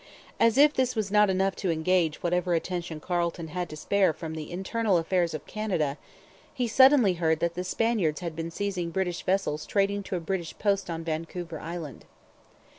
[0.39, 4.33] As if this was not enough to engage whatever attention Carleton had to spare from
[4.33, 5.95] the internal affairs of Canada,
[6.51, 10.57] he suddenly heard that the Spaniards had been seizing British vessels trading to a British
[10.57, 12.05] post on Vancouver Island.